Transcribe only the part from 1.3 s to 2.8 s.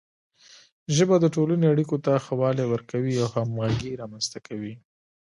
ټولنې اړیکو ته ښه والی